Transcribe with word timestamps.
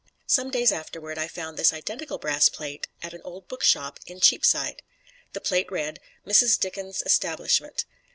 Some 0.25 0.49
days 0.49 0.71
afterward 0.71 1.19
I 1.19 1.27
found 1.27 1.57
this 1.57 1.71
identical 1.71 2.17
brass 2.17 2.49
plate 2.49 2.87
at 3.03 3.13
an 3.13 3.21
old 3.23 3.47
bookshop 3.47 3.99
in 4.07 4.19
Cheapside. 4.19 4.81
The 5.33 5.41
plate 5.41 5.71
read: 5.71 5.99
"Mrs. 6.25 6.59
Dickens' 6.59 7.03
Establishment." 7.05 7.85